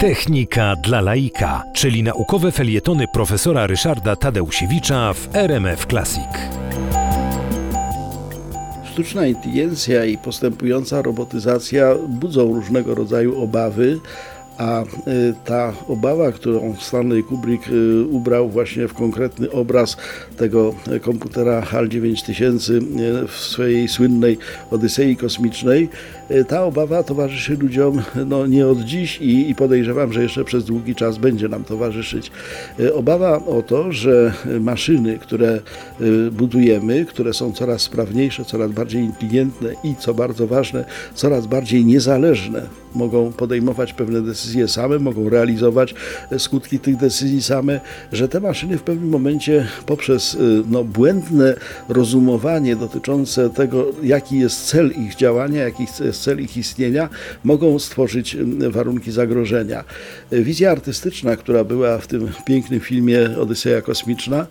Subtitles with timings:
[0.00, 6.28] Technika dla laika, czyli naukowe felietony profesora Ryszarda Tadeusiewicza w RMF Classic.
[8.92, 14.00] Sztuczna inteligencja i postępująca robotyzacja budzą różnego rodzaju obawy,
[14.62, 19.96] a y, ta obawa, którą Stanley Kubrick y, ubrał właśnie w konkretny obraz
[20.36, 22.80] tego komputera HAL 9000 y,
[23.28, 24.38] w swojej słynnej
[24.70, 25.88] Odysei Kosmicznej,
[26.48, 30.94] ta obawa towarzyszy ludziom no, nie od dziś i, i podejrzewam, że jeszcze przez długi
[30.94, 32.30] czas będzie nam towarzyszyć.
[32.94, 35.60] Obawa o to, że maszyny, które
[36.32, 40.84] budujemy, które są coraz sprawniejsze, coraz bardziej inteligentne i co bardzo ważne,
[41.14, 45.94] coraz bardziej niezależne, mogą podejmować pewne decyzje same, mogą realizować
[46.38, 47.80] skutki tych decyzji same,
[48.12, 50.36] że te maszyny w pewnym momencie poprzez
[50.70, 51.54] no, błędne
[51.88, 57.08] rozumowanie dotyczące tego, jaki jest cel ich działania, jaki jest cel ich istnienia,
[57.44, 58.36] mogą stworzyć
[58.70, 59.84] warunki zagrożenia.
[60.32, 64.46] Wizja artystyczna, która była w tym pięknym filmie Odyseja Kosmiczna,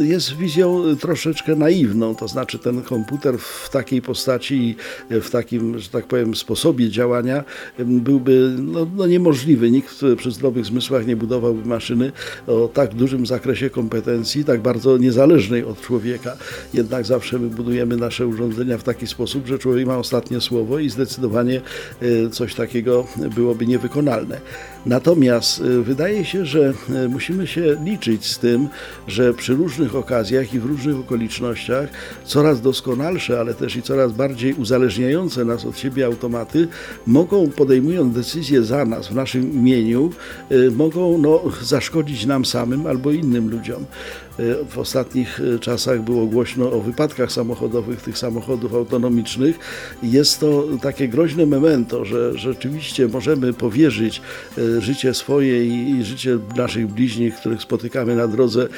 [0.00, 4.76] jest wizją troszeczkę naiwną, to znaczy ten komputer w takiej postaci
[5.10, 7.44] i w takim, że tak powiem, sposobie działania
[7.86, 9.70] byłby no, no niemożliwy.
[9.70, 12.12] Nikt przy zdrowych zmysłach nie budowałby maszyny
[12.46, 16.36] o tak dużym zakresie kompetencji, tak bardzo niezależnej od człowieka.
[16.74, 20.90] Jednak zawsze my budujemy nasze urządzenia w taki sposób, że człowiek ma ostatnie słowo i
[20.90, 21.60] zdecydowanie
[22.00, 24.40] e, coś takiego byłoby niewykonalne.
[24.86, 28.68] Natomiast e, wydaje się, że e, musimy się liczyć z tym,
[29.08, 31.88] że przy różnych okazjach i w różnych okolicznościach
[32.24, 36.68] coraz doskonalsze, ale też i coraz bardziej uzależniające nas od siebie automaty
[37.06, 40.10] mogą podejmować podejmując decyzje za nas w naszym imieniu,
[40.52, 43.84] y, mogą no, zaszkodzić nam samym albo innym ludziom.
[44.40, 49.58] Y, w ostatnich y, czasach było głośno o wypadkach samochodowych, tych samochodów autonomicznych.
[50.02, 54.22] Jest to takie groźne memento, że rzeczywiście możemy powierzyć
[54.78, 58.68] życie swoje i życie naszych bliźnich, których spotykamy na drodze,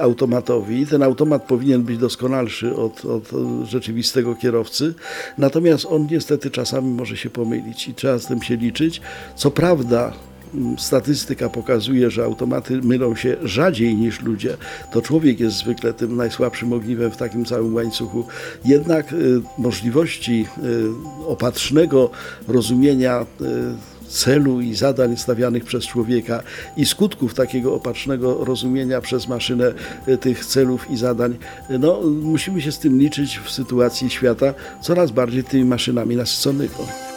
[0.00, 0.86] automatowi.
[0.86, 3.30] Ten automat powinien być doskonalszy od, od
[3.64, 4.94] rzeczywistego kierowcy,
[5.38, 9.00] natomiast on niestety czasami może się pomylić i trzeba z tym się liczyć.
[9.36, 10.12] Co prawda,
[10.54, 14.56] mm, statystyka pokazuje, że automaty mylą się rzadziej niż ludzie,
[14.92, 18.26] to człowiek jest zwykle tym najsłabszym ogniwem w takim całym łańcuchu.
[18.64, 22.10] Jednak y, możliwości y, opatrznego
[22.48, 26.42] rozumienia y, celu i zadań stawianych przez człowieka
[26.76, 29.72] i skutków takiego opatrznego rozumienia przez maszynę
[30.20, 31.36] tych celów i zadań,
[31.78, 37.07] no, musimy się z tym liczyć w sytuacji świata coraz bardziej tymi maszynami nasyconego.